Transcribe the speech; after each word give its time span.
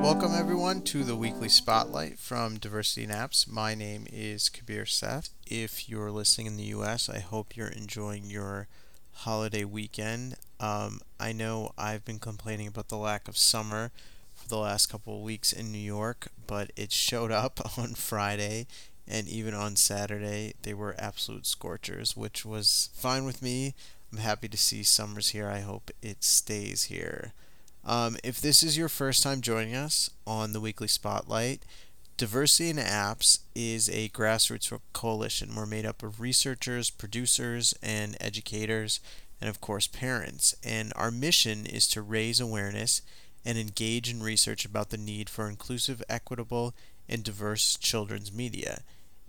Welcome, 0.00 0.34
everyone, 0.34 0.80
to 0.84 1.04
the 1.04 1.14
weekly 1.14 1.50
spotlight 1.50 2.18
from 2.18 2.56
Diversity 2.56 3.04
in 3.04 3.10
Apps. 3.10 3.46
My 3.46 3.74
name 3.74 4.06
is 4.10 4.48
Kabir 4.48 4.86
Seth. 4.86 5.28
If 5.46 5.90
you're 5.90 6.10
listening 6.10 6.46
in 6.46 6.56
the 6.56 6.72
US, 6.74 7.10
I 7.10 7.18
hope 7.18 7.54
you're 7.54 7.68
enjoying 7.68 8.30
your 8.30 8.66
holiday 9.12 9.64
weekend. 9.64 10.36
Um, 10.58 11.02
I 11.20 11.32
know 11.32 11.72
I've 11.76 12.06
been 12.06 12.18
complaining 12.18 12.66
about 12.66 12.88
the 12.88 12.96
lack 12.96 13.28
of 13.28 13.36
summer 13.36 13.92
for 14.34 14.48
the 14.48 14.56
last 14.56 14.86
couple 14.86 15.16
of 15.16 15.22
weeks 15.22 15.52
in 15.52 15.70
New 15.70 15.78
York, 15.78 16.28
but 16.46 16.72
it 16.76 16.92
showed 16.92 17.30
up 17.30 17.60
on 17.78 17.94
Friday 17.94 18.66
and 19.06 19.28
even 19.28 19.52
on 19.52 19.76
Saturday. 19.76 20.54
They 20.62 20.72
were 20.72 20.96
absolute 20.98 21.46
scorchers, 21.46 22.16
which 22.16 22.46
was 22.46 22.88
fine 22.94 23.26
with 23.26 23.42
me. 23.42 23.74
I'm 24.10 24.18
happy 24.18 24.48
to 24.48 24.56
see 24.56 24.82
summer's 24.82 25.28
here. 25.28 25.46
I 25.46 25.60
hope 25.60 25.90
it 26.00 26.24
stays 26.24 26.84
here. 26.84 27.34
Um, 27.84 28.16
if 28.22 28.40
this 28.40 28.62
is 28.62 28.76
your 28.76 28.88
first 28.88 29.22
time 29.22 29.40
joining 29.40 29.74
us 29.74 30.10
on 30.26 30.52
the 30.52 30.60
weekly 30.60 30.88
spotlight, 30.88 31.62
Diversity 32.16 32.68
in 32.68 32.76
Apps 32.76 33.38
is 33.54 33.88
a 33.88 34.10
grassroots 34.10 34.78
coalition. 34.92 35.54
We're 35.54 35.64
made 35.64 35.86
up 35.86 36.02
of 36.02 36.20
researchers, 36.20 36.90
producers, 36.90 37.74
and 37.82 38.16
educators, 38.20 39.00
and 39.40 39.48
of 39.48 39.62
course, 39.62 39.86
parents. 39.86 40.54
And 40.62 40.92
our 40.96 41.10
mission 41.10 41.64
is 41.64 41.88
to 41.88 42.02
raise 42.02 42.38
awareness 42.38 43.00
and 43.42 43.56
engage 43.56 44.10
in 44.10 44.22
research 44.22 44.66
about 44.66 44.90
the 44.90 44.98
need 44.98 45.30
for 45.30 45.48
inclusive, 45.48 46.02
equitable, 46.10 46.74
and 47.08 47.24
diverse 47.24 47.78
children's 47.78 48.30
media. 48.30 48.80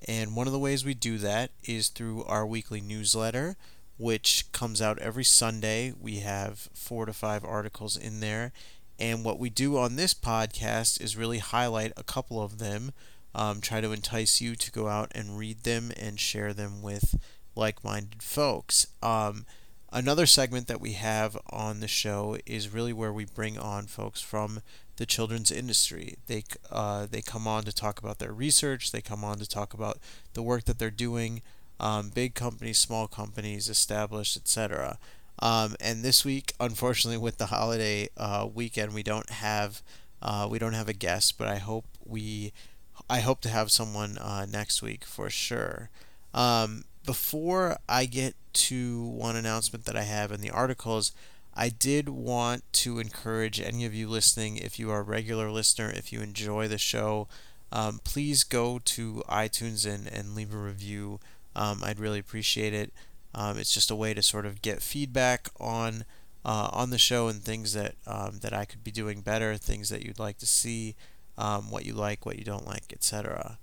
And 0.05 0.35
one 0.35 0.47
of 0.47 0.53
the 0.53 0.59
ways 0.59 0.83
we 0.83 0.93
do 0.93 1.17
that 1.19 1.52
is 1.63 1.88
through 1.88 2.25
our 2.25 2.45
weekly 2.45 2.81
newsletter, 2.81 3.55
which 4.01 4.51
comes 4.51 4.81
out 4.81 4.97
every 4.99 5.23
Sunday. 5.23 5.93
We 5.99 6.17
have 6.17 6.69
four 6.73 7.05
to 7.05 7.13
five 7.13 7.45
articles 7.45 7.95
in 7.95 8.19
there. 8.19 8.51
And 8.99 9.23
what 9.23 9.39
we 9.39 9.49
do 9.49 9.77
on 9.77 9.95
this 9.95 10.13
podcast 10.13 10.99
is 10.99 11.16
really 11.16 11.38
highlight 11.38 11.93
a 11.95 12.03
couple 12.03 12.41
of 12.41 12.58
them, 12.58 12.93
um, 13.33 13.61
try 13.61 13.80
to 13.80 13.91
entice 13.91 14.41
you 14.41 14.55
to 14.55 14.71
go 14.71 14.88
out 14.88 15.11
and 15.13 15.38
read 15.38 15.63
them 15.63 15.91
and 15.99 16.19
share 16.19 16.53
them 16.53 16.81
with 16.81 17.16
like 17.55 17.83
minded 17.83 18.23
folks. 18.23 18.88
Um, 19.03 19.45
another 19.91 20.25
segment 20.25 20.67
that 20.67 20.81
we 20.81 20.93
have 20.93 21.38
on 21.49 21.80
the 21.80 21.88
show 21.88 22.38
is 22.45 22.73
really 22.73 22.93
where 22.93 23.13
we 23.13 23.25
bring 23.25 23.58
on 23.58 23.86
folks 23.86 24.21
from 24.21 24.61
the 24.97 25.05
children's 25.05 25.52
industry. 25.52 26.15
They 26.27 26.43
uh, 26.71 27.08
they 27.09 27.21
come 27.21 27.47
on 27.47 27.63
to 27.63 27.73
talk 27.73 27.99
about 27.99 28.19
their 28.19 28.33
research. 28.33 28.91
They 28.91 29.02
come 29.02 29.23
on 29.23 29.38
to 29.39 29.47
talk 29.47 29.73
about 29.73 29.97
the 30.33 30.43
work 30.43 30.65
that 30.65 30.80
they're 30.80 30.91
doing 30.91 31.41
um, 31.81 32.09
big 32.09 32.35
companies, 32.35 32.77
small 32.77 33.07
companies, 33.07 33.67
established, 33.67 34.37
etc. 34.37 34.97
Um, 35.39 35.75
and 35.81 36.03
this 36.03 36.23
week, 36.23 36.53
unfortunately, 36.59 37.17
with 37.17 37.39
the 37.39 37.47
holiday 37.47 38.07
uh, 38.15 38.47
weekend, 38.53 38.93
we 38.93 39.03
don't 39.03 39.29
have 39.31 39.81
uh, 40.21 40.47
we 40.49 40.59
don't 40.59 40.73
have 40.73 40.87
a 40.87 40.93
guest, 40.93 41.37
but 41.39 41.47
I 41.47 41.57
hope 41.57 41.85
we 42.05 42.53
I 43.09 43.21
hope 43.21 43.41
to 43.41 43.49
have 43.49 43.71
someone 43.71 44.19
uh, 44.19 44.45
next 44.45 44.83
week 44.83 45.03
for 45.03 45.29
sure. 45.31 45.89
Um, 46.35 46.85
before 47.03 47.77
I 47.89 48.05
get 48.05 48.35
to 48.53 49.03
one 49.03 49.35
announcement 49.35 49.85
that 49.85 49.97
I 49.97 50.03
have 50.03 50.31
in 50.31 50.41
the 50.41 50.52
articles, 50.52 51.11
I 51.55 51.69
did 51.69 52.09
want 52.09 52.63
to 52.73 52.99
encourage 52.99 53.59
any 53.59 53.85
of 53.85 53.93
you 53.95 54.07
listening, 54.07 54.57
if 54.57 54.77
you 54.77 54.91
are 54.91 54.99
a 54.99 55.03
regular 55.03 55.49
listener, 55.49 55.89
if 55.89 56.13
you 56.13 56.21
enjoy 56.21 56.67
the 56.67 56.77
show, 56.77 57.27
um, 57.71 57.99
please 58.03 58.43
go 58.43 58.79
to 58.79 59.23
iTunes 59.27 59.91
and, 59.91 60.07
and 60.07 60.35
leave 60.35 60.53
a 60.53 60.57
review 60.57 61.19
um, 61.55 61.81
I'd 61.83 61.99
really 61.99 62.19
appreciate 62.19 62.73
it. 62.73 62.94
Um, 63.33 63.57
it's 63.57 63.73
just 63.73 63.91
a 63.91 63.95
way 63.95 64.13
to 64.13 64.21
sort 64.21 64.45
of 64.45 64.61
get 64.61 64.81
feedback 64.81 65.49
on 65.59 66.05
uh, 66.43 66.69
on 66.73 66.89
the 66.89 66.97
show 66.97 67.27
and 67.27 67.41
things 67.41 67.73
that 67.73 67.95
um, 68.08 68.39
that 68.41 68.53
I 68.53 68.66
could 68.66 68.83
be 68.83 68.91
doing 68.91 69.21
better, 69.21 69.55
things 69.58 69.89
that 69.89 70.03
you'd 70.03 70.19
like 70.19 70.38
to 70.39 70.47
see, 70.47 70.95
um, 71.38 71.69
what 71.69 71.85
you 71.85 71.93
like, 71.93 72.25
what 72.25 72.38
you 72.38 72.43
don't 72.43 72.67
like, 72.67 72.92
etc. 72.92 73.58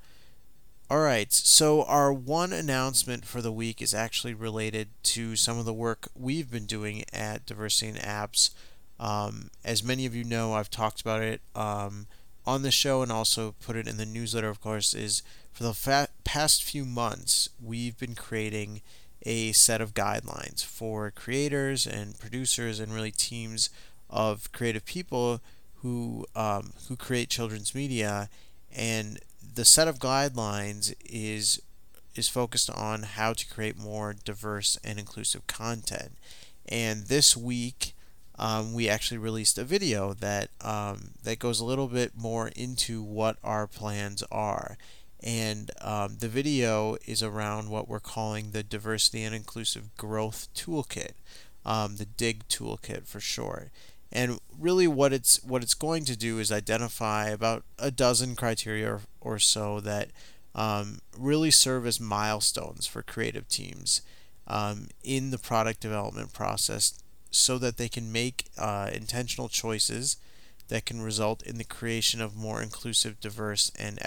All 0.90 1.00
right, 1.00 1.30
so 1.30 1.82
our 1.84 2.10
one 2.10 2.50
announcement 2.50 3.26
for 3.26 3.42
the 3.42 3.52
week 3.52 3.82
is 3.82 3.92
actually 3.92 4.32
related 4.32 4.88
to 5.02 5.36
some 5.36 5.58
of 5.58 5.66
the 5.66 5.74
work 5.74 6.08
we've 6.14 6.50
been 6.50 6.64
doing 6.64 7.04
at 7.12 7.44
Diversity 7.44 7.88
in 7.88 7.96
Apps. 7.96 8.54
Um, 8.98 9.50
as 9.62 9.84
many 9.84 10.06
of 10.06 10.14
you 10.14 10.24
know, 10.24 10.54
I've 10.54 10.70
talked 10.70 11.02
about 11.02 11.20
it 11.20 11.42
um, 11.54 12.06
on 12.48 12.62
the 12.62 12.70
show 12.70 13.02
and 13.02 13.12
also 13.12 13.54
put 13.60 13.76
it 13.76 13.86
in 13.86 13.98
the 13.98 14.06
newsletter, 14.06 14.48
of 14.48 14.58
course, 14.58 14.94
is 14.94 15.22
for 15.52 15.64
the 15.64 15.74
fa- 15.74 16.08
past 16.24 16.64
few 16.64 16.86
months, 16.86 17.50
we've 17.62 17.98
been 17.98 18.14
creating 18.14 18.80
a 19.26 19.52
set 19.52 19.82
of 19.82 19.92
guidelines 19.92 20.64
for 20.64 21.10
creators 21.10 21.86
and 21.86 22.18
producers 22.18 22.80
and 22.80 22.94
really 22.94 23.10
teams 23.10 23.68
of 24.08 24.50
creative 24.52 24.86
people 24.86 25.42
who 25.82 26.24
um, 26.34 26.72
who 26.88 26.96
create 26.96 27.28
children's 27.28 27.74
media. 27.74 28.30
And 28.74 29.18
the 29.54 29.66
set 29.66 29.86
of 29.86 29.98
guidelines 29.98 30.94
is 31.04 31.60
is 32.14 32.28
focused 32.28 32.70
on 32.70 33.02
how 33.02 33.34
to 33.34 33.46
create 33.46 33.76
more 33.78 34.14
diverse 34.24 34.78
and 34.82 34.98
inclusive 34.98 35.46
content. 35.46 36.12
And 36.66 37.08
this 37.08 37.36
week, 37.36 37.94
um, 38.38 38.72
we 38.72 38.88
actually 38.88 39.18
released 39.18 39.58
a 39.58 39.64
video 39.64 40.14
that 40.14 40.50
um, 40.60 41.10
that 41.22 41.38
goes 41.38 41.60
a 41.60 41.64
little 41.64 41.88
bit 41.88 42.12
more 42.16 42.48
into 42.48 43.02
what 43.02 43.36
our 43.42 43.66
plans 43.66 44.22
are. 44.30 44.78
And 45.20 45.72
um, 45.80 46.18
the 46.20 46.28
video 46.28 46.96
is 47.04 47.22
around 47.22 47.70
what 47.70 47.88
we're 47.88 47.98
calling 47.98 48.52
the 48.52 48.62
Diversity 48.62 49.24
and 49.24 49.34
Inclusive 49.34 49.96
Growth 49.96 50.46
Toolkit, 50.54 51.14
um, 51.66 51.96
the 51.96 52.06
DIG 52.06 52.46
toolkit 52.48 53.08
for 53.08 53.18
short. 53.18 53.70
And 54.12 54.38
really, 54.56 54.86
what 54.86 55.12
it's 55.12 55.42
what 55.42 55.62
it's 55.62 55.74
going 55.74 56.04
to 56.04 56.16
do 56.16 56.38
is 56.38 56.52
identify 56.52 57.28
about 57.28 57.64
a 57.78 57.90
dozen 57.90 58.36
criteria 58.36 58.92
or, 58.92 59.00
or 59.20 59.38
so 59.40 59.80
that 59.80 60.10
um, 60.54 61.00
really 61.18 61.50
serve 61.50 61.86
as 61.86 62.00
milestones 62.00 62.86
for 62.86 63.02
creative 63.02 63.48
teams 63.48 64.00
um, 64.46 64.88
in 65.02 65.30
the 65.30 65.38
product 65.38 65.80
development 65.80 66.32
process 66.32 66.98
so 67.30 67.58
that 67.58 67.76
they 67.76 67.88
can 67.88 68.10
make 68.10 68.46
uh, 68.56 68.90
intentional 68.92 69.48
choices 69.48 70.16
that 70.68 70.84
can 70.84 71.00
result 71.00 71.42
in 71.42 71.58
the 71.58 71.64
creation 71.64 72.20
of 72.20 72.36
more 72.36 72.62
inclusive, 72.62 73.20
diverse, 73.20 73.72
and 73.78 73.98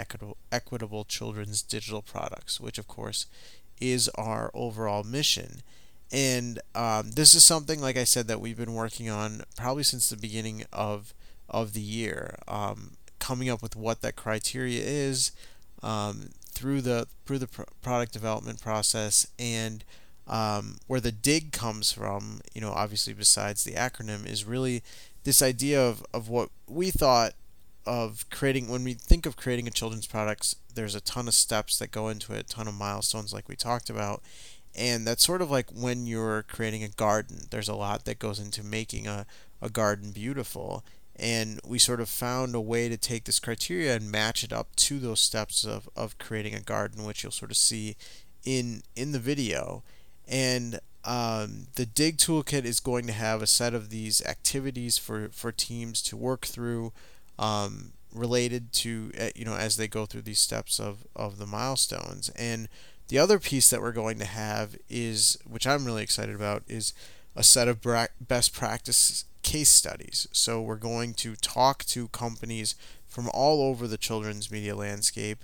equitable, 0.51 1.05
children's 1.05 1.61
digital 1.61 2.01
products, 2.01 2.59
which, 2.59 2.77
of 2.77 2.87
course, 2.87 3.25
is 3.79 4.09
our 4.09 4.51
overall 4.53 5.03
mission. 5.03 5.63
And 6.11 6.59
um, 6.75 7.11
this 7.11 7.33
is 7.33 7.43
something, 7.43 7.81
like 7.81 7.97
I 7.97 8.03
said, 8.03 8.27
that 8.27 8.41
we've 8.41 8.57
been 8.57 8.73
working 8.73 9.09
on 9.09 9.43
probably 9.55 9.83
since 9.83 10.09
the 10.09 10.17
beginning 10.17 10.63
of 10.71 11.13
of 11.49 11.73
the 11.73 11.81
year, 11.81 12.37
um, 12.47 12.91
coming 13.19 13.49
up 13.49 13.61
with 13.61 13.75
what 13.75 14.01
that 14.01 14.15
criteria 14.15 14.81
is 14.81 15.31
um, 15.83 16.29
through 16.49 16.81
the 16.81 17.07
through 17.25 17.39
the 17.39 17.47
pr- 17.47 17.63
product 17.81 18.13
development 18.13 18.61
process 18.61 19.27
and 19.37 19.83
um, 20.31 20.77
where 20.87 21.01
the 21.01 21.11
dig 21.11 21.51
comes 21.51 21.91
from, 21.91 22.41
you 22.55 22.61
know, 22.61 22.71
obviously 22.71 23.13
besides 23.13 23.63
the 23.63 23.73
acronym, 23.73 24.25
is 24.25 24.45
really 24.45 24.81
this 25.25 25.41
idea 25.41 25.79
of, 25.79 26.03
of 26.13 26.29
what 26.29 26.49
we 26.67 26.89
thought 26.89 27.33
of 27.85 28.25
creating 28.29 28.67
when 28.67 28.83
we 28.83 28.93
think 28.93 29.25
of 29.25 29.35
creating 29.35 29.67
a 29.67 29.71
children's 29.71 30.05
products 30.05 30.55
there's 30.75 30.95
a 30.95 31.01
ton 31.01 31.27
of 31.27 31.33
steps 31.33 31.79
that 31.79 31.91
go 31.91 32.09
into 32.09 32.31
it 32.31 32.39
a 32.39 32.43
ton 32.43 32.67
of 32.67 32.75
milestones 32.75 33.33
like 33.33 33.49
we 33.49 33.55
talked 33.55 33.89
about. 33.89 34.21
And 34.73 35.05
that's 35.05 35.25
sort 35.25 35.41
of 35.41 35.51
like 35.51 35.69
when 35.71 36.05
you're 36.05 36.43
creating 36.43 36.83
a 36.83 36.87
garden 36.87 37.47
there's 37.49 37.67
a 37.67 37.75
lot 37.75 38.05
that 38.05 38.19
goes 38.19 38.39
into 38.39 38.63
making 38.63 39.07
a, 39.07 39.25
a 39.61 39.69
garden 39.69 40.11
beautiful. 40.11 40.85
And 41.17 41.59
we 41.65 41.77
sort 41.77 41.99
of 41.99 42.07
found 42.07 42.55
a 42.55 42.61
way 42.61 42.87
to 42.87 42.97
take 42.97 43.25
this 43.25 43.39
criteria 43.39 43.95
and 43.95 44.09
match 44.09 44.43
it 44.43 44.53
up 44.53 44.75
to 44.77 44.97
those 44.97 45.19
steps 45.19 45.65
of, 45.65 45.89
of 45.95 46.17
creating 46.17 46.55
a 46.55 46.61
garden 46.61 47.03
which 47.03 47.21
you'll 47.21 47.33
sort 47.33 47.51
of 47.51 47.57
see 47.57 47.97
in 48.45 48.83
in 48.95 49.11
the 49.11 49.19
video 49.19 49.83
and 50.27 50.79
um, 51.03 51.67
the 51.75 51.85
dig 51.85 52.17
toolkit 52.17 52.63
is 52.63 52.79
going 52.79 53.07
to 53.07 53.13
have 53.13 53.41
a 53.41 53.47
set 53.47 53.73
of 53.73 53.89
these 53.89 54.23
activities 54.25 54.97
for, 54.97 55.29
for 55.29 55.51
teams 55.51 56.01
to 56.03 56.15
work 56.15 56.45
through 56.45 56.93
um, 57.39 57.93
related 58.13 58.71
to 58.73 59.11
uh, 59.19 59.29
you 59.35 59.45
know 59.45 59.55
as 59.55 59.77
they 59.77 59.87
go 59.87 60.05
through 60.05 60.21
these 60.21 60.39
steps 60.39 60.79
of, 60.79 61.05
of 61.15 61.37
the 61.37 61.47
milestones. 61.47 62.29
And 62.29 62.67
the 63.07 63.17
other 63.17 63.39
piece 63.39 63.69
that 63.69 63.81
we're 63.81 63.91
going 63.91 64.19
to 64.19 64.25
have 64.25 64.77
is 64.89 65.37
which 65.45 65.67
i'm 65.67 65.85
really 65.85 66.03
excited 66.03 66.33
about 66.33 66.63
is 66.67 66.93
a 67.35 67.43
set 67.43 67.67
of 67.67 67.85
best 68.19 68.53
practice 68.53 69.25
case 69.43 69.69
studies. 69.69 70.27
So 70.31 70.61
we're 70.61 70.75
going 70.75 71.13
to 71.15 71.35
talk 71.35 71.83
to 71.85 72.07
companies 72.09 72.75
from 73.07 73.29
all 73.33 73.61
over 73.61 73.87
the 73.87 73.97
children's 73.97 74.51
media 74.51 74.75
landscape 74.75 75.43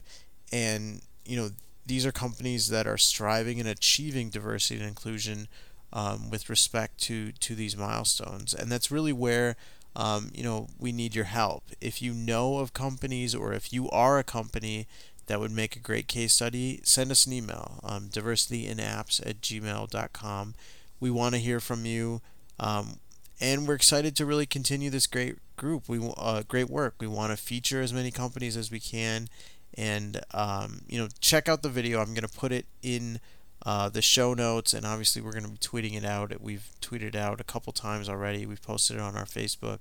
and 0.51 1.01
you 1.25 1.35
know 1.35 1.49
these 1.87 2.05
are 2.05 2.11
companies 2.11 2.69
that 2.69 2.85
are 2.85 2.97
striving 2.97 3.59
and 3.59 3.67
achieving 3.67 4.29
diversity 4.29 4.79
and 4.79 4.87
inclusion 4.87 5.47
um, 5.93 6.29
with 6.29 6.49
respect 6.49 6.99
to 6.99 7.31
to 7.31 7.55
these 7.55 7.77
milestones, 7.77 8.53
and 8.53 8.71
that's 8.71 8.91
really 8.91 9.13
where 9.13 9.55
um, 9.95 10.29
you 10.33 10.43
know 10.43 10.67
we 10.77 10.91
need 10.91 11.15
your 11.15 11.25
help. 11.25 11.63
If 11.79 12.01
you 12.01 12.13
know 12.13 12.57
of 12.57 12.73
companies 12.73 13.33
or 13.33 13.53
if 13.53 13.71
you 13.71 13.89
are 13.89 14.19
a 14.19 14.23
company 14.23 14.87
that 15.27 15.39
would 15.39 15.51
make 15.51 15.75
a 15.75 15.79
great 15.79 16.07
case 16.07 16.33
study, 16.33 16.79
send 16.83 17.11
us 17.11 17.25
an 17.25 17.33
email, 17.33 17.79
um, 17.83 18.09
diversityinapps 18.09 19.25
at 19.25 19.41
gmail.com. 19.41 20.55
We 20.99 21.11
want 21.11 21.35
to 21.35 21.41
hear 21.41 21.59
from 21.59 21.85
you, 21.85 22.21
um, 22.59 22.99
and 23.39 23.67
we're 23.67 23.75
excited 23.75 24.15
to 24.15 24.25
really 24.25 24.45
continue 24.45 24.89
this 24.89 25.07
great 25.07 25.37
group. 25.55 25.87
We 25.87 25.99
uh, 26.17 26.43
great 26.47 26.69
work. 26.69 26.95
We 26.99 27.07
want 27.07 27.31
to 27.31 27.37
feature 27.37 27.81
as 27.81 27.93
many 27.93 28.11
companies 28.11 28.57
as 28.57 28.71
we 28.71 28.79
can, 28.79 29.29
and 29.75 30.21
um, 30.33 30.81
you 30.87 30.99
know, 30.99 31.07
check 31.19 31.47
out 31.49 31.61
the 31.61 31.69
video. 31.69 31.99
I'm 32.01 32.13
gonna 32.13 32.27
put 32.27 32.51
it 32.51 32.65
in 32.81 33.19
uh, 33.65 33.89
the 33.89 34.01
show 34.01 34.33
notes, 34.33 34.73
and 34.73 34.85
obviously 34.85 35.21
we're 35.21 35.33
gonna 35.33 35.49
be 35.49 35.57
tweeting 35.57 35.95
it 35.95 36.05
out. 36.05 36.33
We've 36.41 36.69
tweeted 36.81 37.15
out 37.15 37.41
a 37.41 37.43
couple 37.43 37.73
times 37.73 38.09
already. 38.09 38.45
We've 38.45 38.61
posted 38.61 38.97
it 38.97 39.01
on 39.01 39.15
our 39.15 39.25
Facebook. 39.25 39.79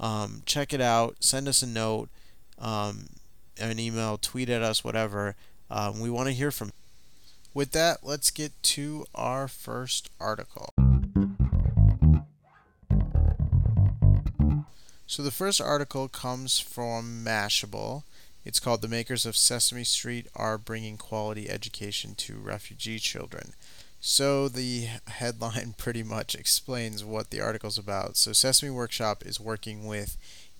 Um, 0.00 0.42
check 0.46 0.72
it 0.72 0.80
out. 0.80 1.16
Send 1.20 1.48
us 1.48 1.62
a 1.62 1.66
note, 1.66 2.08
um, 2.58 3.06
an 3.58 3.78
email, 3.78 4.18
tweet 4.18 4.48
at 4.48 4.62
us, 4.62 4.82
whatever. 4.82 5.36
Um, 5.70 6.00
we 6.00 6.10
want 6.10 6.28
to 6.28 6.34
hear 6.34 6.50
from. 6.50 6.72
With 7.54 7.72
that, 7.72 7.98
let's 8.02 8.30
get 8.30 8.52
to 8.62 9.04
our 9.14 9.46
first 9.46 10.10
article. 10.18 10.70
So 15.06 15.22
the 15.22 15.30
first 15.30 15.60
article 15.60 16.08
comes 16.08 16.58
from 16.58 17.22
Mashable. 17.22 18.04
It's 18.44 18.58
called 18.58 18.82
The 18.82 18.88
Makers 18.88 19.24
of 19.24 19.36
Sesame 19.36 19.84
Street 19.84 20.26
Are 20.34 20.58
Bringing 20.58 20.96
Quality 20.96 21.48
Education 21.48 22.16
to 22.16 22.34
Refugee 22.34 22.98
Children. 22.98 23.52
So 24.00 24.48
the 24.48 24.88
headline 25.06 25.74
pretty 25.78 26.02
much 26.02 26.34
explains 26.34 27.04
what 27.04 27.30
the 27.30 27.40
article's 27.40 27.78
about. 27.78 28.16
So 28.16 28.32
Sesame 28.32 28.70
Workshop 28.70 29.24
is 29.24 29.38
working 29.38 29.86
with 29.86 30.16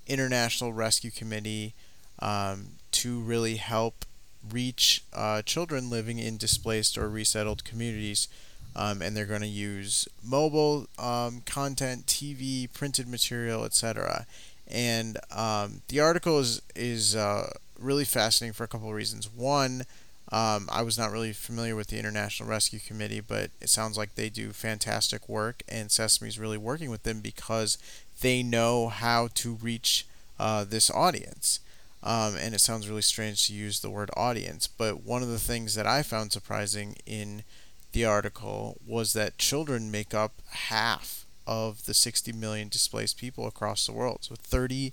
International 0.07 0.73
Rescue 0.73 1.11
Committee 1.11 1.75
um, 2.21 2.77
to 2.93 3.19
really 3.19 3.57
help 3.57 4.05
reach 4.49 5.03
uh, 5.13 5.43
children 5.43 5.91
living 5.91 6.19
in 6.19 6.37
displaced 6.37 6.97
or 6.97 7.09
resettled 7.09 7.65
communities. 7.65 8.29
Um, 8.75 9.03
and 9.03 9.15
they're 9.15 9.27
going 9.27 9.43
to 9.43 9.47
use 9.47 10.09
mobile 10.25 10.87
um, 10.99 11.43
content, 11.45 12.07
TV, 12.07 12.73
printed 12.73 13.07
material, 13.07 13.65
etc 13.65 14.27
and 14.73 15.19
um, 15.31 15.83
the 15.89 16.01
article 16.01 16.39
is 16.39 16.63
is 16.75 17.15
uh, 17.15 17.51
really 17.83 18.05
fascinating 18.05 18.55
for 18.55 18.65
a 18.65 18.69
couple 18.69 18.89
of 18.89 18.95
reasons. 18.95 19.29
One, 19.29 19.85
um, 20.31 20.69
I 20.73 20.83
was 20.83 20.97
not 20.97 21.13
really 21.13 21.33
familiar 21.33 21.77
with 21.77 21.89
the 21.89 21.99
International 21.99 22.49
Rescue 22.49 22.79
Committee, 22.79 23.21
but 23.21 23.51
it 23.61 23.69
sounds 23.69 23.99
like 23.99 24.15
they 24.15 24.31
do 24.31 24.53
fantastic 24.53 25.29
work, 25.29 25.63
and 25.69 25.91
Sesame 25.91 26.29
is 26.29 26.39
really 26.39 26.57
working 26.57 26.91
with 26.91 27.03
them 27.03 27.21
because 27.21 27.77
they 28.21 28.43
know 28.43 28.89
how 28.89 29.29
to 29.35 29.55
reach 29.55 30.07
uh, 30.39 30.65
this 30.65 30.91
audience. 30.91 31.61
Um, 32.03 32.35
and 32.37 32.55
it 32.55 32.61
sounds 32.61 32.89
really 32.89 33.03
strange 33.03 33.47
to 33.47 33.53
use 33.53 33.81
the 33.81 33.91
word 33.91 34.11
audience, 34.17 34.67
but 34.67 35.05
one 35.05 35.23
of 35.23 35.29
the 35.29 35.39
things 35.39 35.75
that 35.77 35.87
I 35.87 36.03
found 36.03 36.33
surprising 36.33 36.97
in 37.07 37.45
the 37.93 38.05
article 38.05 38.79
was 38.87 39.13
that 39.13 39.39
children 39.39 39.91
make 39.91 40.15
up 40.15 40.33
half 40.51 41.25
of 41.47 41.85
the 41.85 41.95
60 41.95 42.33
million 42.33 42.69
displaced 42.69 43.19
people 43.19 43.47
across 43.47 43.87
the 43.87 43.93
world. 43.93 44.19
So 44.23 44.35
30 44.37 44.93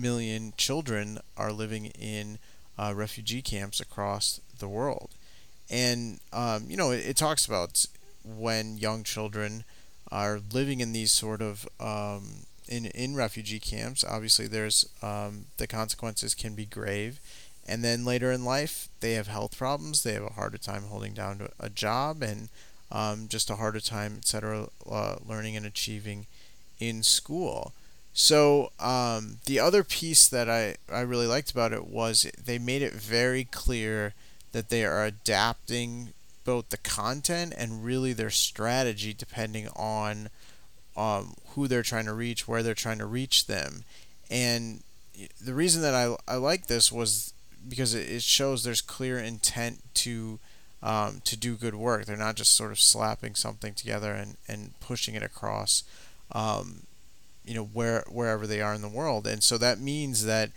million 0.00 0.52
children 0.56 1.18
are 1.36 1.52
living 1.52 1.86
in 1.86 2.38
uh, 2.78 2.92
refugee 2.94 3.42
camps 3.42 3.80
across 3.80 4.40
the 4.58 4.68
world. 4.68 5.10
And, 5.70 6.20
um, 6.32 6.66
you 6.68 6.76
know, 6.76 6.90
it, 6.90 7.06
it, 7.06 7.16
talks 7.16 7.46
about 7.46 7.86
when 8.24 8.78
young 8.78 9.04
children 9.04 9.64
are 10.10 10.40
living 10.52 10.80
in 10.80 10.92
these 10.92 11.12
sort 11.12 11.40
of 11.42 11.68
um, 11.78 12.46
in, 12.68 12.86
in 12.86 13.14
refugee 13.14 13.60
camps, 13.60 14.04
obviously 14.04 14.46
there's 14.46 14.88
um, 15.02 15.46
the 15.58 15.66
consequences 15.66 16.34
can 16.34 16.54
be 16.54 16.64
grave. 16.64 17.20
And 17.68 17.84
then 17.84 18.04
later 18.04 18.32
in 18.32 18.44
life, 18.44 18.88
they 19.00 19.12
have 19.12 19.28
health 19.28 19.56
problems. 19.56 20.02
They 20.02 20.14
have 20.14 20.24
a 20.24 20.32
harder 20.32 20.58
time 20.58 20.84
holding 20.84 21.12
down 21.12 21.48
a 21.60 21.70
job, 21.70 22.22
and 22.22 22.48
um, 22.90 23.28
just 23.28 23.50
a 23.50 23.56
harder 23.56 23.80
time, 23.80 24.16
etc., 24.18 24.68
uh, 24.90 25.16
learning 25.24 25.56
and 25.56 25.66
achieving 25.66 26.26
in 26.80 27.02
school. 27.02 27.72
So 28.12 28.72
um, 28.80 29.38
the 29.46 29.60
other 29.60 29.84
piece 29.84 30.28
that 30.28 30.48
I, 30.48 30.76
I 30.92 31.00
really 31.00 31.26
liked 31.26 31.50
about 31.50 31.72
it 31.72 31.86
was 31.86 32.30
they 32.44 32.58
made 32.58 32.82
it 32.82 32.92
very 32.92 33.44
clear 33.44 34.14
that 34.52 34.68
they 34.68 34.84
are 34.84 35.04
adapting 35.04 36.12
both 36.44 36.70
the 36.70 36.76
content 36.76 37.54
and 37.56 37.84
really 37.84 38.12
their 38.12 38.30
strategy 38.30 39.14
depending 39.14 39.68
on 39.76 40.28
um, 40.96 41.34
who 41.54 41.68
they're 41.68 41.82
trying 41.82 42.06
to 42.06 42.12
reach, 42.12 42.48
where 42.48 42.62
they're 42.62 42.74
trying 42.74 42.98
to 42.98 43.06
reach 43.06 43.46
them. 43.46 43.84
And 44.30 44.82
the 45.40 45.54
reason 45.54 45.82
that 45.82 45.94
I, 45.94 46.16
I 46.26 46.36
like 46.36 46.66
this 46.66 46.90
was 46.90 47.32
because 47.68 47.94
it 47.94 48.22
shows 48.22 48.64
there's 48.64 48.80
clear 48.80 49.18
intent 49.18 49.80
to 49.94 50.38
um, 50.82 51.20
to 51.24 51.36
do 51.36 51.56
good 51.56 51.74
work. 51.74 52.06
They're 52.06 52.16
not 52.16 52.36
just 52.36 52.54
sort 52.54 52.72
of 52.72 52.80
slapping 52.80 53.34
something 53.34 53.74
together 53.74 54.12
and, 54.12 54.36
and 54.48 54.72
pushing 54.80 55.14
it 55.14 55.22
across, 55.22 55.84
um, 56.32 56.84
you 57.50 57.56
know, 57.56 57.64
where 57.64 58.04
wherever 58.08 58.46
they 58.46 58.60
are 58.60 58.74
in 58.74 58.80
the 58.80 58.88
world. 58.88 59.26
And 59.26 59.42
so 59.42 59.58
that 59.58 59.80
means 59.80 60.24
that 60.24 60.50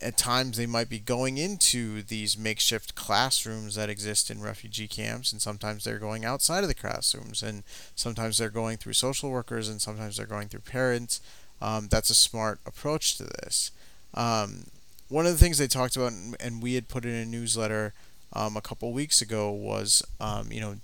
at 0.00 0.16
times 0.16 0.56
they 0.56 0.64
might 0.64 0.88
be 0.88 0.98
going 0.98 1.36
into 1.36 2.00
these 2.00 2.38
makeshift 2.38 2.94
classrooms 2.94 3.74
that 3.74 3.90
exist 3.90 4.30
in 4.30 4.40
refugee 4.40 4.88
camps, 4.88 5.30
and 5.30 5.42
sometimes 5.42 5.84
they're 5.84 5.98
going 5.98 6.24
outside 6.24 6.64
of 6.64 6.68
the 6.68 6.74
classrooms, 6.74 7.42
and 7.42 7.64
sometimes 7.94 8.38
they're 8.38 8.48
going 8.48 8.78
through 8.78 8.94
social 8.94 9.30
workers, 9.30 9.68
and 9.68 9.82
sometimes 9.82 10.16
they're 10.16 10.24
going 10.24 10.48
through 10.48 10.60
parents. 10.60 11.20
Um, 11.60 11.88
that's 11.90 12.08
a 12.08 12.14
smart 12.14 12.60
approach 12.64 13.18
to 13.18 13.24
this. 13.24 13.70
Um, 14.14 14.68
one 15.10 15.26
of 15.26 15.32
the 15.32 15.38
things 15.38 15.58
they 15.58 15.68
talked 15.68 15.96
about, 15.96 16.14
and 16.40 16.62
we 16.62 16.76
had 16.76 16.88
put 16.88 17.04
in 17.04 17.14
a 17.14 17.26
newsletter 17.26 17.92
um, 18.32 18.56
a 18.56 18.62
couple 18.62 18.90
weeks 18.94 19.20
ago 19.20 19.50
was 19.50 20.02
um, 20.18 20.50
you 20.50 20.62
know 20.62 20.76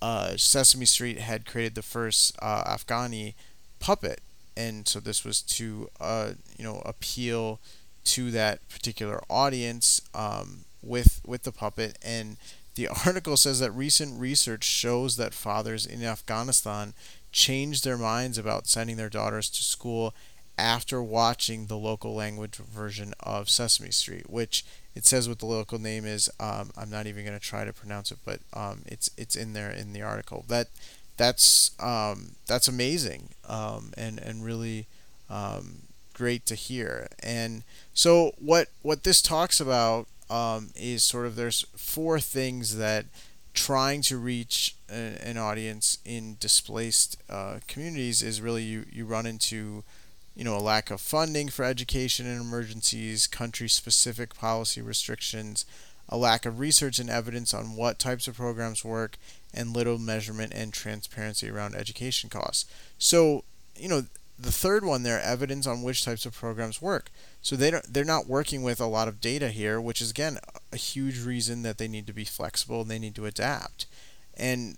uh, 0.00 0.38
Sesame 0.38 0.86
Street 0.86 1.18
had 1.18 1.44
created 1.44 1.74
the 1.74 1.82
first 1.82 2.34
uh, 2.40 2.64
Afghani 2.64 3.34
puppet, 3.80 4.20
and 4.56 4.86
so 4.86 5.00
this 5.00 5.24
was 5.24 5.42
to 5.42 5.88
uh, 6.00 6.32
you 6.56 6.64
know 6.64 6.82
appeal 6.84 7.60
to 8.04 8.30
that 8.30 8.66
particular 8.68 9.20
audience 9.30 10.00
um, 10.14 10.64
with 10.82 11.20
with 11.26 11.42
the 11.42 11.52
puppet 11.52 11.98
and 12.02 12.36
the 12.74 12.88
article 13.06 13.36
says 13.36 13.60
that 13.60 13.70
recent 13.72 14.20
research 14.20 14.64
shows 14.64 15.16
that 15.16 15.34
fathers 15.34 15.86
in 15.86 16.02
Afghanistan 16.02 16.94
changed 17.32 17.84
their 17.84 17.98
minds 17.98 18.38
about 18.38 18.66
sending 18.66 18.96
their 18.96 19.10
daughters 19.10 19.48
to 19.50 19.62
school 19.62 20.14
after 20.56 21.02
watching 21.02 21.66
the 21.66 21.76
local 21.76 22.14
language 22.14 22.56
version 22.56 23.12
of 23.20 23.50
Sesame 23.50 23.90
Street, 23.90 24.30
which 24.30 24.64
it 24.94 25.04
says 25.04 25.28
what 25.28 25.40
the 25.40 25.46
local 25.46 25.80
name 25.80 26.04
is. 26.04 26.30
Um, 26.38 26.70
I'm 26.76 26.90
not 26.90 27.06
even 27.06 27.24
going 27.24 27.38
to 27.38 27.44
try 27.44 27.64
to 27.64 27.72
pronounce 27.72 28.12
it, 28.12 28.18
but 28.24 28.40
um, 28.52 28.82
it's 28.86 29.10
it's 29.16 29.34
in 29.34 29.52
there 29.52 29.70
in 29.70 29.92
the 29.92 30.02
article. 30.02 30.44
That 30.48 30.68
that's 31.16 31.70
um, 31.80 32.32
that's 32.46 32.68
amazing 32.68 33.30
um, 33.48 33.92
and 33.96 34.18
and 34.18 34.44
really 34.44 34.86
um, 35.30 35.82
great 36.14 36.46
to 36.46 36.54
hear. 36.54 37.08
And 37.22 37.62
so 37.92 38.32
what 38.38 38.68
what 38.82 39.04
this 39.04 39.22
talks 39.22 39.60
about 39.60 40.06
um, 40.30 40.70
is 40.74 41.02
sort 41.02 41.26
of 41.26 41.36
there's 41.36 41.66
four 41.76 42.20
things 42.20 42.76
that 42.76 43.06
trying 43.52 44.02
to 44.02 44.18
reach 44.18 44.74
an, 44.88 45.14
an 45.22 45.38
audience 45.38 45.98
in 46.04 46.36
displaced 46.40 47.16
uh, 47.30 47.58
communities 47.68 48.22
is 48.22 48.40
really 48.40 48.62
you 48.62 48.84
you 48.90 49.04
run 49.04 49.26
into 49.26 49.84
you 50.34 50.44
know, 50.44 50.56
a 50.56 50.58
lack 50.58 50.90
of 50.90 51.00
funding 51.00 51.48
for 51.48 51.64
education 51.64 52.26
in 52.26 52.40
emergencies, 52.40 53.26
country 53.26 53.68
specific 53.68 54.34
policy 54.34 54.80
restrictions, 54.80 55.64
a 56.08 56.16
lack 56.16 56.46
of 56.46 56.58
research 56.58 56.98
and 56.98 57.10
evidence 57.10 57.54
on 57.54 57.76
what 57.76 57.98
types 57.98 58.28
of 58.28 58.36
programs 58.36 58.84
work, 58.84 59.18
and 59.52 59.74
little 59.74 59.98
measurement 59.98 60.52
and 60.54 60.72
transparency 60.72 61.48
around 61.48 61.74
education 61.74 62.28
costs. 62.28 62.64
So, 62.98 63.44
you 63.76 63.88
know, 63.88 64.02
the 64.38 64.52
third 64.52 64.84
one 64.84 65.04
there, 65.04 65.20
evidence 65.20 65.66
on 65.66 65.82
which 65.82 66.04
types 66.04 66.26
of 66.26 66.34
programs 66.34 66.82
work. 66.82 67.10
So 67.40 67.54
they 67.56 67.70
don't, 67.70 67.92
they're 67.92 68.04
not 68.04 68.26
working 68.26 68.62
with 68.62 68.80
a 68.80 68.86
lot 68.86 69.06
of 69.06 69.20
data 69.20 69.50
here, 69.50 69.80
which 69.80 70.00
is 70.00 70.10
again 70.10 70.38
a 70.72 70.76
huge 70.76 71.22
reason 71.22 71.62
that 71.62 71.78
they 71.78 71.88
need 71.88 72.06
to 72.08 72.12
be 72.12 72.24
flexible 72.24 72.80
and 72.80 72.90
they 72.90 72.98
need 72.98 73.14
to 73.14 73.26
adapt. 73.26 73.86
And 74.36 74.76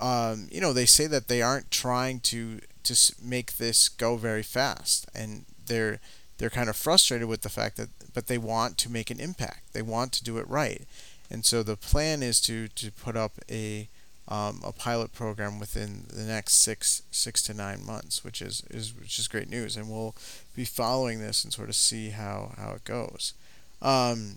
um, 0.00 0.48
you 0.50 0.60
know, 0.60 0.72
they 0.72 0.86
say 0.86 1.06
that 1.06 1.28
they 1.28 1.42
aren't 1.42 1.70
trying 1.70 2.20
to 2.20 2.60
to 2.84 3.14
make 3.22 3.58
this 3.58 3.88
go 3.88 4.16
very 4.16 4.42
fast, 4.42 5.06
and 5.14 5.44
they're 5.66 6.00
they're 6.38 6.50
kind 6.50 6.70
of 6.70 6.76
frustrated 6.76 7.28
with 7.28 7.42
the 7.42 7.50
fact 7.50 7.76
that, 7.76 7.90
but 8.14 8.26
they 8.26 8.38
want 8.38 8.78
to 8.78 8.90
make 8.90 9.10
an 9.10 9.20
impact. 9.20 9.72
They 9.72 9.82
want 9.82 10.12
to 10.12 10.24
do 10.24 10.38
it 10.38 10.48
right, 10.48 10.82
and 11.30 11.44
so 11.44 11.62
the 11.62 11.76
plan 11.76 12.22
is 12.22 12.40
to 12.42 12.68
to 12.68 12.90
put 12.90 13.16
up 13.16 13.32
a 13.50 13.88
um, 14.28 14.60
a 14.64 14.72
pilot 14.72 15.12
program 15.12 15.58
within 15.58 16.04
the 16.08 16.22
next 16.22 16.54
six 16.54 17.02
six 17.10 17.42
to 17.42 17.54
nine 17.54 17.84
months, 17.84 18.24
which 18.24 18.40
is, 18.40 18.62
is 18.70 18.94
which 18.94 19.18
is 19.18 19.28
great 19.28 19.50
news, 19.50 19.76
and 19.76 19.90
we'll 19.90 20.14
be 20.54 20.64
following 20.64 21.20
this 21.20 21.42
and 21.42 21.52
sort 21.52 21.68
of 21.68 21.74
see 21.74 22.10
how 22.10 22.52
how 22.56 22.72
it 22.72 22.84
goes. 22.84 23.34
Um, 23.82 24.36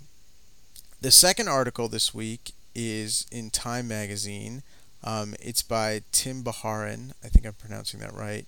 the 1.02 1.12
second 1.12 1.48
article 1.48 1.88
this 1.88 2.14
week 2.14 2.54
is 2.74 3.28
in 3.32 3.50
Time 3.52 3.88
Magazine. 3.88 4.64
Um, 5.04 5.36
it's 5.40 5.62
by 5.62 6.02
Tim 6.12 6.44
Bajarin. 6.44 7.12
I 7.24 7.28
think 7.28 7.46
I'm 7.46 7.54
pronouncing 7.54 8.00
that 8.00 8.14
right. 8.14 8.46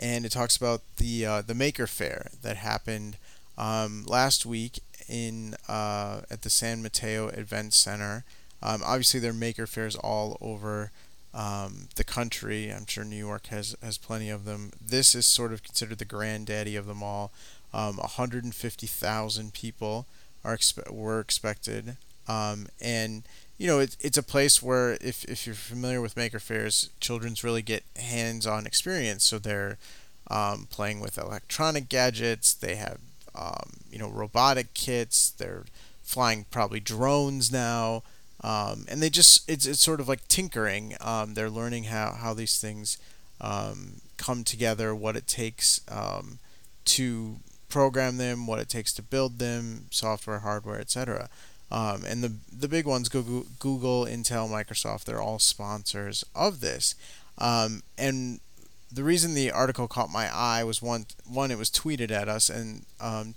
And 0.00 0.24
it 0.24 0.32
talks 0.32 0.56
about 0.56 0.80
the 0.96 1.26
uh, 1.26 1.42
the 1.42 1.54
Maker 1.54 1.86
Faire 1.86 2.30
that 2.42 2.56
happened 2.56 3.16
um, 3.58 4.04
last 4.06 4.46
week 4.46 4.80
in 5.08 5.54
uh, 5.68 6.20
at 6.30 6.42
the 6.42 6.50
San 6.50 6.82
Mateo 6.82 7.28
Event 7.28 7.74
Center. 7.74 8.24
Um, 8.62 8.82
obviously, 8.84 9.20
there 9.20 9.32
are 9.32 9.34
Maker 9.34 9.66
fairs 9.66 9.96
all 9.96 10.38
over 10.40 10.90
um, 11.34 11.88
the 11.96 12.04
country. 12.04 12.70
I'm 12.70 12.86
sure 12.86 13.04
New 13.04 13.16
York 13.16 13.48
has 13.48 13.76
has 13.82 13.98
plenty 13.98 14.30
of 14.30 14.44
them. 14.44 14.72
This 14.80 15.14
is 15.14 15.26
sort 15.26 15.52
of 15.52 15.62
considered 15.62 15.98
the 15.98 16.04
granddaddy 16.04 16.76
of 16.76 16.86
them 16.86 17.02
all. 17.02 17.32
Um, 17.74 17.98
150,000 17.98 19.52
people 19.52 20.06
are 20.42 20.56
expe- 20.56 20.90
were 20.90 21.20
expected, 21.20 21.96
um, 22.26 22.68
and 22.80 23.24
you 23.58 23.66
know 23.66 23.78
it, 23.78 23.96
it's 24.00 24.16
a 24.16 24.22
place 24.22 24.62
where 24.62 24.96
if, 25.00 25.24
if 25.26 25.46
you're 25.46 25.54
familiar 25.54 26.00
with 26.00 26.16
maker 26.16 26.38
fairs, 26.40 26.88
children's 27.00 27.44
really 27.44 27.62
get 27.62 27.82
hands-on 27.96 28.66
experience. 28.66 29.24
So 29.24 29.38
they're 29.38 29.76
um, 30.30 30.66
playing 30.70 31.00
with 31.00 31.18
electronic 31.18 31.88
gadgets. 31.88 32.54
They 32.54 32.76
have 32.76 32.98
um, 33.34 33.80
you 33.90 33.98
know 33.98 34.08
robotic 34.08 34.74
kits. 34.74 35.30
They're 35.30 35.64
flying 36.02 36.46
probably 36.50 36.80
drones 36.80 37.52
now. 37.52 38.02
Um, 38.42 38.86
and 38.88 39.02
they 39.02 39.10
just 39.10 39.48
it's, 39.50 39.66
it's 39.66 39.80
sort 39.80 40.00
of 40.00 40.08
like 40.08 40.26
tinkering 40.28 40.94
um, 41.00 41.34
they're 41.34 41.50
learning 41.50 41.84
how, 41.84 42.12
how 42.12 42.34
these 42.34 42.60
things 42.60 42.96
um, 43.40 43.94
come 44.16 44.44
together 44.44 44.94
what 44.94 45.16
it 45.16 45.26
takes 45.26 45.80
um, 45.88 46.38
to 46.84 47.36
program 47.68 48.16
them 48.16 48.46
what 48.46 48.60
it 48.60 48.68
takes 48.68 48.92
to 48.92 49.02
build 49.02 49.38
them 49.38 49.86
software 49.90 50.38
hardware 50.38 50.80
etc 50.80 51.28
um, 51.70 52.04
and 52.06 52.22
the 52.22 52.32
the 52.56 52.68
big 52.68 52.86
ones 52.86 53.08
google, 53.08 53.44
google 53.58 54.06
intel 54.06 54.48
microsoft 54.48 55.04
they're 55.04 55.20
all 55.20 55.40
sponsors 55.40 56.24
of 56.34 56.60
this 56.60 56.94
um, 57.38 57.82
and 57.98 58.38
the 58.90 59.04
reason 59.04 59.34
the 59.34 59.50
article 59.50 59.88
caught 59.88 60.10
my 60.10 60.34
eye 60.34 60.64
was 60.64 60.80
one 60.80 61.06
one 61.26 61.50
it 61.50 61.58
was 61.58 61.70
tweeted 61.70 62.10
at 62.10 62.28
us 62.28 62.48
and 62.48 62.84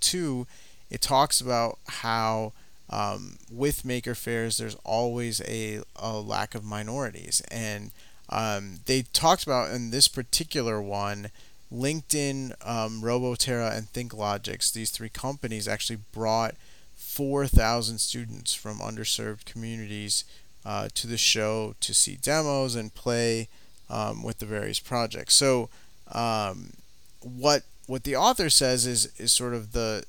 two 0.00 0.46
it 0.90 1.00
talks 1.00 1.40
about 1.40 1.78
how 1.88 2.52
um, 2.92 3.38
with 3.50 3.84
maker 3.84 4.14
fairs, 4.14 4.58
there's 4.58 4.76
always 4.84 5.40
a, 5.42 5.80
a 5.96 6.12
lack 6.12 6.54
of 6.54 6.62
minorities. 6.62 7.42
And 7.50 7.90
um, 8.28 8.80
they 8.84 9.02
talked 9.02 9.44
about 9.44 9.72
in 9.72 9.90
this 9.90 10.08
particular 10.08 10.80
one, 10.80 11.30
LinkedIn, 11.72 12.52
um, 12.66 13.00
Roboterra, 13.00 13.76
and 13.76 13.90
ThinkLogix, 13.92 14.72
these 14.72 14.90
three 14.90 15.08
companies 15.08 15.66
actually 15.66 16.00
brought 16.12 16.54
4,000 16.94 17.98
students 17.98 18.52
from 18.52 18.78
underserved 18.78 19.46
communities 19.46 20.24
uh, 20.64 20.88
to 20.94 21.06
the 21.06 21.16
show 21.16 21.74
to 21.80 21.94
see 21.94 22.16
demos 22.20 22.74
and 22.74 22.94
play 22.94 23.48
um, 23.92 24.22
with 24.22 24.38
the 24.38 24.46
various 24.46 24.80
projects. 24.80 25.34
So, 25.36 25.68
um, 26.12 26.72
what 27.20 27.62
what 27.86 28.04
the 28.04 28.16
author 28.16 28.50
says 28.50 28.86
is 28.86 29.12
is 29.18 29.32
sort 29.32 29.54
of 29.54 29.72
the 29.72 30.04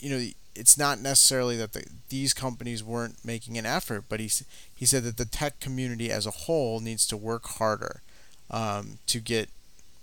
you 0.00 0.10
know 0.10 0.26
it's 0.56 0.76
not 0.76 1.00
necessarily 1.00 1.56
that 1.56 1.72
the, 1.74 1.84
these 2.08 2.34
companies 2.34 2.82
weren't 2.82 3.24
making 3.24 3.56
an 3.56 3.66
effort, 3.66 4.04
but 4.08 4.18
he 4.18 4.30
he 4.74 4.86
said 4.86 5.04
that 5.04 5.18
the 5.18 5.24
tech 5.24 5.60
community 5.60 6.10
as 6.10 6.26
a 6.26 6.30
whole 6.32 6.80
needs 6.80 7.06
to 7.06 7.16
work 7.16 7.46
harder 7.46 8.00
um, 8.50 8.98
to 9.06 9.20
get 9.20 9.48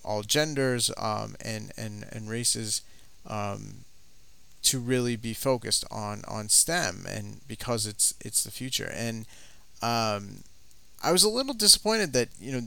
all 0.06 0.22
genders 0.22 0.92
um, 0.98 1.36
and 1.42 1.72
and 1.76 2.06
and 2.12 2.30
races 2.30 2.82
um, 3.28 3.86
to 4.62 4.80
really 4.80 5.16
be 5.16 5.34
focused 5.34 5.84
on 5.92 6.22
on 6.28 6.50
STEM 6.50 7.06
and 7.10 7.42
because 7.48 7.86
it's 7.88 8.14
it's 8.24 8.44
the 8.44 8.52
future 8.52 8.92
and 8.96 9.26
um, 9.82 10.44
I 11.04 11.12
was 11.12 11.24
a 11.24 11.30
little 11.30 11.54
disappointed 11.54 12.14
that 12.14 12.30
you 12.40 12.52
know 12.52 12.62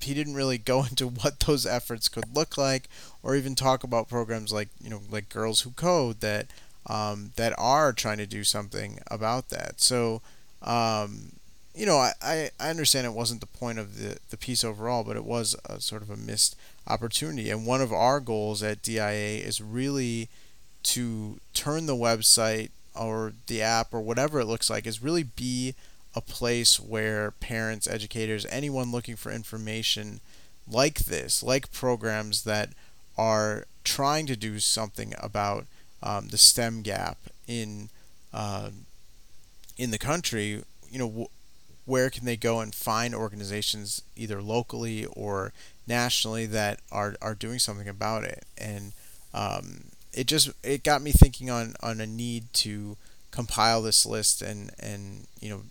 he 0.00 0.14
didn't 0.14 0.34
really 0.34 0.58
go 0.58 0.84
into 0.90 1.08
what 1.08 1.40
those 1.40 1.66
efforts 1.66 2.08
could 2.08 2.34
look 2.34 2.56
like 2.56 2.88
or 3.22 3.34
even 3.34 3.54
talk 3.54 3.84
about 3.84 4.08
programs 4.08 4.52
like 4.52 4.68
you 4.80 4.90
know 4.90 5.00
like 5.10 5.28
Girls 5.28 5.62
Who 5.62 5.70
Code 5.70 6.20
that 6.20 6.46
um, 6.86 7.32
that 7.36 7.52
are 7.58 7.92
trying 7.92 8.18
to 8.18 8.26
do 8.26 8.44
something 8.44 9.00
about 9.10 9.48
that. 9.50 9.80
So, 9.80 10.22
um, 10.62 11.32
you 11.74 11.84
know, 11.84 11.96
I, 11.98 12.12
I, 12.22 12.50
I 12.58 12.70
understand 12.70 13.06
it 13.06 13.12
wasn't 13.12 13.40
the 13.40 13.46
point 13.46 13.78
of 13.78 13.98
the, 14.00 14.18
the 14.30 14.36
piece 14.36 14.64
overall, 14.64 15.04
but 15.04 15.16
it 15.16 15.24
was 15.24 15.56
a 15.68 15.80
sort 15.80 16.02
of 16.02 16.10
a 16.10 16.16
missed 16.16 16.56
opportunity. 16.86 17.50
And 17.50 17.66
one 17.66 17.80
of 17.80 17.92
our 17.92 18.20
goals 18.20 18.62
at 18.62 18.82
DIA 18.82 19.38
is 19.38 19.60
really 19.60 20.28
to 20.84 21.40
turn 21.52 21.86
the 21.86 21.96
website 21.96 22.70
or 22.94 23.32
the 23.48 23.60
app 23.60 23.92
or 23.92 24.00
whatever 24.00 24.40
it 24.40 24.46
looks 24.46 24.70
like 24.70 24.86
is 24.86 25.02
really 25.02 25.24
be 25.24 25.74
a 26.16 26.22
place 26.22 26.80
where 26.80 27.30
parents, 27.32 27.86
educators, 27.86 28.46
anyone 28.50 28.92
looking 28.92 29.16
for 29.16 29.32
information 29.32 30.20
like 30.68 31.00
this, 31.00 31.42
like 31.44 31.72
programs 31.72 32.44
that 32.44 32.70
are 33.18 33.66
trying 33.84 34.26
to 34.26 34.36
do 34.36 34.58
something 34.60 35.14
about 35.18 35.66
um, 36.02 36.28
the 36.28 36.38
STEM 36.38 36.82
gap 36.82 37.18
in 37.46 37.90
uh, 38.34 38.70
in 39.76 39.90
the 39.90 39.98
country, 39.98 40.62
you 40.90 40.98
know, 40.98 41.08
wh- 41.08 41.88
where 41.88 42.10
can 42.10 42.24
they 42.24 42.36
go 42.36 42.60
and 42.60 42.74
find 42.74 43.14
organizations 43.14 44.02
either 44.16 44.42
locally 44.42 45.06
or 45.06 45.52
nationally 45.86 46.46
that 46.46 46.80
are, 46.90 47.16
are 47.22 47.34
doing 47.34 47.58
something 47.58 47.88
about 47.88 48.24
it? 48.24 48.44
And 48.58 48.92
um, 49.34 49.84
it 50.12 50.26
just 50.26 50.50
it 50.62 50.82
got 50.82 51.02
me 51.02 51.12
thinking 51.12 51.50
on, 51.50 51.74
on 51.82 52.00
a 52.00 52.06
need 52.06 52.52
to 52.54 52.96
compile 53.30 53.82
this 53.82 54.06
list 54.06 54.40
and 54.40 54.70
and 54.80 55.26
you 55.40 55.50
know 55.50 55.62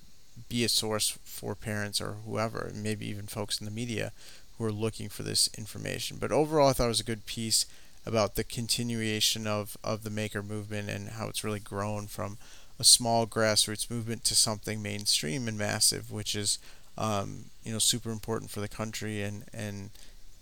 be 0.49 0.63
a 0.63 0.69
source 0.69 1.17
for 1.23 1.55
parents 1.55 2.01
or 2.01 2.17
whoever, 2.25 2.71
maybe 2.73 3.07
even 3.07 3.27
folks 3.27 3.59
in 3.59 3.65
the 3.65 3.71
media 3.71 4.11
who 4.57 4.65
are 4.65 4.71
looking 4.71 5.09
for 5.09 5.23
this 5.23 5.49
information. 5.57 6.17
But 6.19 6.31
overall, 6.31 6.69
I 6.69 6.73
thought 6.73 6.85
it 6.85 6.89
was 6.89 6.99
a 6.99 7.05
good 7.05 7.25
piece 7.25 7.65
about 8.05 8.35
the 8.35 8.43
continuation 8.43 9.47
of, 9.47 9.77
of 9.83 10.03
the 10.03 10.09
maker 10.09 10.43
movement 10.43 10.89
and 10.89 11.09
how 11.09 11.27
it's 11.27 11.43
really 11.43 11.59
grown 11.59 12.07
from 12.07 12.37
a 12.79 12.83
small 12.83 13.25
grassroots 13.25 13.89
movement 13.89 14.23
to 14.25 14.35
something 14.35 14.81
mainstream 14.81 15.47
and 15.47 15.57
massive, 15.57 16.11
which 16.11 16.35
is 16.35 16.59
um, 16.97 17.45
you 17.63 17.73
know 17.73 17.79
super 17.79 18.11
important 18.11 18.51
for 18.51 18.61
the 18.61 18.67
country 18.67 19.21
and 19.21 19.43
and 19.53 19.89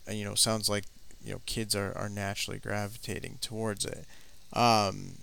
you 0.09 0.23
know 0.23 0.35
sounds 0.35 0.69
like 0.69 0.85
you 1.23 1.31
know 1.33 1.41
kids 1.45 1.75
are, 1.75 1.93
are 1.95 2.09
naturally 2.09 2.59
gravitating 2.59 3.37
towards 3.41 3.85
it. 3.85 4.05
Um, 4.53 5.15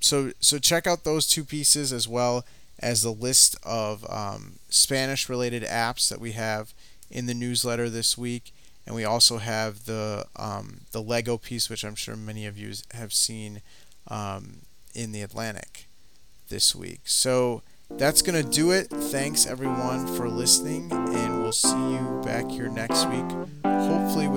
so 0.00 0.32
so 0.40 0.58
check 0.58 0.86
out 0.86 1.04
those 1.04 1.26
two 1.26 1.44
pieces 1.44 1.92
as 1.92 2.08
well 2.08 2.44
as 2.78 3.02
the 3.02 3.12
list 3.12 3.56
of 3.62 4.04
um, 4.10 4.58
Spanish 4.68 5.28
related 5.28 5.62
apps 5.62 6.08
that 6.08 6.20
we 6.20 6.32
have 6.32 6.74
in 7.10 7.26
the 7.26 7.34
newsletter 7.34 7.88
this 7.88 8.18
week 8.18 8.52
and 8.86 8.94
we 8.94 9.04
also 9.04 9.38
have 9.38 9.84
the 9.84 10.26
um, 10.36 10.82
the 10.92 11.02
Lego 11.02 11.36
piece, 11.36 11.68
which 11.68 11.84
I'm 11.84 11.96
sure 11.96 12.16
many 12.16 12.46
of 12.46 12.56
you 12.56 12.72
have 12.94 13.12
seen 13.12 13.60
um, 14.08 14.62
in 14.94 15.12
the 15.12 15.22
Atlantic 15.22 15.88
this 16.48 16.74
week. 16.74 17.00
So 17.04 17.62
that's 17.90 18.22
gonna 18.22 18.44
do 18.44 18.70
it. 18.70 18.86
Thanks 18.88 19.44
everyone 19.44 20.06
for 20.16 20.28
listening, 20.28 20.90
and 20.92 21.42
we'll 21.42 21.52
see 21.52 21.68
you 21.68 22.22
back 22.24 22.48
here 22.48 22.68
next 22.68 23.06
week. 23.06 23.30
Hopefully 23.64 24.28